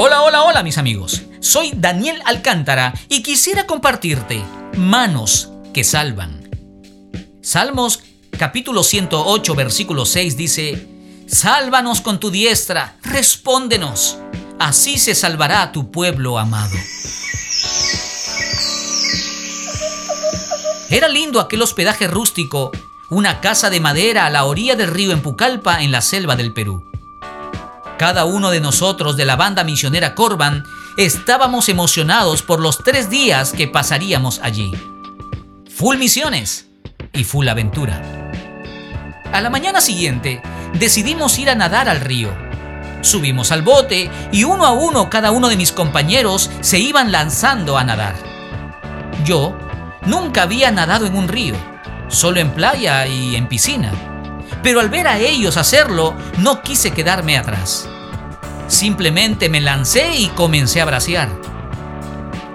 Hola, 0.00 0.22
hola, 0.22 0.44
hola 0.44 0.62
mis 0.62 0.78
amigos. 0.78 1.22
Soy 1.40 1.72
Daniel 1.74 2.22
Alcántara 2.24 2.94
y 3.08 3.20
quisiera 3.24 3.66
compartirte 3.66 4.40
manos 4.76 5.50
que 5.74 5.82
salvan. 5.82 6.48
Salmos 7.42 8.04
capítulo 8.38 8.84
108 8.84 9.56
versículo 9.56 10.06
6 10.06 10.36
dice, 10.36 10.86
Sálvanos 11.26 12.00
con 12.00 12.20
tu 12.20 12.30
diestra, 12.30 12.96
respóndenos, 13.02 14.18
así 14.60 14.98
se 14.98 15.16
salvará 15.16 15.72
tu 15.72 15.90
pueblo 15.90 16.38
amado. 16.38 16.76
Era 20.90 21.08
lindo 21.08 21.40
aquel 21.40 21.60
hospedaje 21.60 22.06
rústico, 22.06 22.70
una 23.10 23.40
casa 23.40 23.68
de 23.68 23.80
madera 23.80 24.26
a 24.26 24.30
la 24.30 24.44
orilla 24.44 24.76
del 24.76 24.92
río 24.92 25.10
en 25.10 25.22
Pucallpa, 25.22 25.82
en 25.82 25.90
la 25.90 26.02
selva 26.02 26.36
del 26.36 26.54
Perú. 26.54 26.87
Cada 27.98 28.26
uno 28.26 28.50
de 28.50 28.60
nosotros 28.60 29.16
de 29.16 29.24
la 29.24 29.34
banda 29.34 29.64
misionera 29.64 30.14
Corban 30.14 30.62
estábamos 30.96 31.68
emocionados 31.68 32.42
por 32.42 32.60
los 32.60 32.84
tres 32.84 33.10
días 33.10 33.52
que 33.52 33.66
pasaríamos 33.66 34.38
allí. 34.40 34.70
Full 35.68 35.96
misiones 35.96 36.68
y 37.12 37.24
full 37.24 37.48
aventura. 37.48 38.00
A 39.32 39.40
la 39.40 39.50
mañana 39.50 39.80
siguiente 39.80 40.40
decidimos 40.74 41.40
ir 41.40 41.50
a 41.50 41.56
nadar 41.56 41.88
al 41.88 42.00
río. 42.00 42.30
Subimos 43.00 43.50
al 43.50 43.62
bote 43.62 44.08
y 44.30 44.44
uno 44.44 44.64
a 44.64 44.70
uno 44.70 45.10
cada 45.10 45.32
uno 45.32 45.48
de 45.48 45.56
mis 45.56 45.72
compañeros 45.72 46.50
se 46.60 46.78
iban 46.78 47.10
lanzando 47.10 47.78
a 47.78 47.82
nadar. 47.82 48.14
Yo 49.24 49.58
nunca 50.06 50.42
había 50.42 50.70
nadado 50.70 51.04
en 51.04 51.16
un 51.16 51.26
río, 51.26 51.56
solo 52.06 52.38
en 52.38 52.52
playa 52.52 53.08
y 53.08 53.34
en 53.34 53.48
piscina 53.48 54.07
pero 54.62 54.80
al 54.80 54.88
ver 54.88 55.06
a 55.06 55.18
ellos 55.18 55.56
hacerlo, 55.56 56.14
no 56.38 56.62
quise 56.62 56.92
quedarme 56.92 57.38
atrás. 57.38 57.88
Simplemente 58.66 59.48
me 59.48 59.60
lancé 59.60 60.14
y 60.14 60.28
comencé 60.28 60.80
a 60.80 60.84
bracear. 60.84 61.28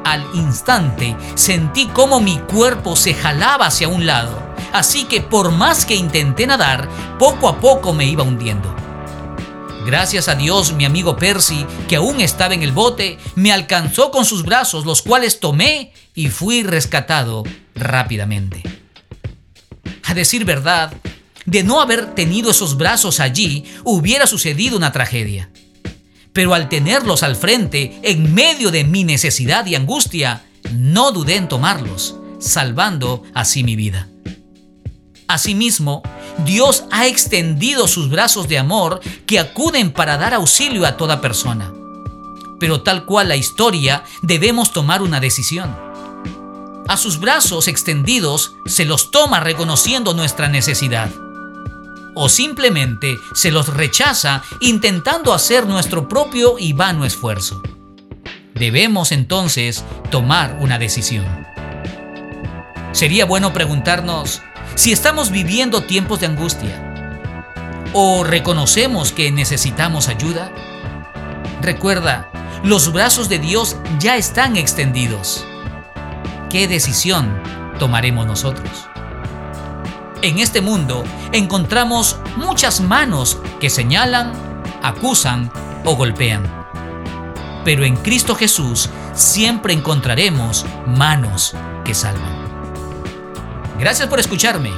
Al 0.04 0.26
instante 0.34 1.16
sentí 1.36 1.88
como 1.88 2.20
mi 2.20 2.38
cuerpo 2.40 2.96
se 2.96 3.14
jalaba 3.14 3.68
hacia 3.68 3.88
un 3.88 4.06
lado, 4.06 4.38
así 4.74 5.06
que 5.06 5.22
por 5.22 5.52
más 5.52 5.86
que 5.86 5.96
intenté 5.96 6.46
nadar, 6.46 6.90
poco 7.18 7.48
a 7.48 7.60
poco 7.60 7.94
me 7.94 8.06
iba 8.06 8.24
hundiendo. 8.24 8.76
Gracias 9.86 10.30
a 10.30 10.36
Dios, 10.36 10.74
mi 10.74 10.86
amigo 10.86 11.18
Percy, 11.18 11.66
que 11.90 11.98
aún 11.98 12.22
estaba 12.22 12.54
en 12.54 12.64
el 12.64 12.72
bote, 12.72 13.18
me 13.36 13.52
alcanzó 13.52 14.12
con 14.12 14.24
sus 14.24 14.44
brazos, 14.44 14.86
los 14.86 15.02
cuales 15.02 15.40
tomé 15.40 15.92
y 16.16 16.30
fui 16.30 16.64
rescatado 16.64 17.44
rápidamente. 17.76 18.64
A 20.06 20.14
decir 20.14 20.46
verdad, 20.46 20.94
de 21.46 21.64
no 21.64 21.82
haber 21.82 22.16
tenido 22.16 22.52
esos 22.52 22.78
brazos 22.78 23.20
allí, 23.20 23.66
hubiera 23.84 24.28
sucedido 24.28 24.78
una 24.78 24.92
tragedia. 24.92 25.50
Pero 26.32 26.54
al 26.54 26.70
tenerlos 26.70 27.24
al 27.24 27.36
frente, 27.36 28.00
en 28.02 28.34
medio 28.34 28.72
de 28.72 28.84
mi 28.84 29.04
necesidad 29.04 29.66
y 29.66 29.76
angustia, 29.76 30.46
no 30.74 31.12
dudé 31.12 31.36
en 31.36 31.48
tomarlos, 31.48 32.16
salvando 32.40 33.24
así 33.34 33.64
mi 33.64 33.76
vida. 33.76 34.08
Asimismo, 35.28 36.02
Dios 36.46 36.86
ha 36.92 37.08
extendido 37.08 37.88
sus 37.88 38.10
brazos 38.10 38.48
de 38.48 38.58
amor 38.58 39.00
que 39.26 39.40
acuden 39.40 39.92
para 39.92 40.18
dar 40.18 40.34
auxilio 40.34 40.86
a 40.86 40.98
toda 40.98 41.22
persona. 41.22 41.72
Pero 42.60 42.82
tal 42.82 43.06
cual 43.06 43.30
la 43.30 43.36
historia, 43.36 44.04
debemos 44.22 44.74
tomar 44.74 45.02
una 45.02 45.20
decisión. 45.20 45.76
A 46.88 46.98
sus 46.98 47.20
brazos 47.20 47.68
extendidos 47.68 48.54
se 48.66 48.86
los 48.86 49.12
toma 49.12 49.40
reconociendo 49.40 50.14
nuestra 50.14 50.50
necesidad 50.50 51.10
o 52.16 52.30
simplemente 52.30 53.18
se 53.34 53.52
los 53.52 53.68
rechaza 53.74 54.44
intentando 54.60 55.34
hacer 55.34 55.66
nuestro 55.66 56.08
propio 56.08 56.58
y 56.60 56.74
vano 56.74 57.06
esfuerzo. 57.06 57.62
Debemos 58.54 59.12
entonces 59.12 59.84
tomar 60.12 60.58
una 60.60 60.78
decisión. 60.78 61.26
Sería 62.92 63.26
bueno 63.26 63.54
preguntarnos 63.54 64.42
si 64.76 64.92
estamos 64.92 65.32
viviendo 65.32 65.84
tiempos 65.84 66.20
de 66.20 66.28
angustia 66.28 66.94
o 67.94 68.24
reconocemos 68.24 69.12
que 69.12 69.32
necesitamos 69.32 70.08
ayuda. 70.08 70.52
Recuerda, 71.62 72.30
los 72.64 72.94
brazos 72.94 73.30
de 73.30 73.40
Dios 73.40 73.78
ya 74.00 74.18
están 74.18 74.56
extendidos. 74.58 75.46
¿Qué 76.50 76.68
decisión 76.68 77.42
tomaremos 77.80 78.26
nosotros? 78.26 78.93
En 80.24 80.40
este 80.40 80.62
mundo 80.62 81.04
encontramos 81.34 82.16
muchas 82.38 82.80
manos 82.80 83.40
que 83.60 83.70
señalan, 83.70 84.32
acusan 84.82 85.52
o 85.84 85.98
golpean. 85.98 86.50
Pero 87.66 87.84
en 87.84 87.98
Cristo 87.98 88.34
Jesús 88.34 88.90
siempre 89.14 89.74
encontraremos 89.74 90.66
manos 90.88 91.54
que 91.84 91.94
salvan. 91.94 92.42
Gracias 93.78 94.08
por 94.08 94.22
escucharme. 94.22 94.72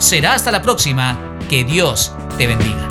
Será 0.00 0.34
hasta 0.34 0.50
la 0.50 0.62
próxima. 0.62 1.16
Que 1.48 1.62
Dios 1.62 2.12
te 2.36 2.48
bendiga. 2.48 2.87